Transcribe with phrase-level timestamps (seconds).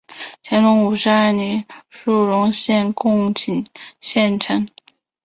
[0.43, 3.63] 乾隆五十二年署荣县贡井
[3.99, 4.67] 县丞。